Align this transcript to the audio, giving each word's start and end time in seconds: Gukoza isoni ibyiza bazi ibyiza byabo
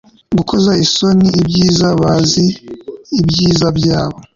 Gukoza 0.37 0.71
isoni 0.85 1.27
ibyiza 1.39 1.87
bazi 2.01 2.45
ibyiza 3.19 3.67
byabo 3.77 4.17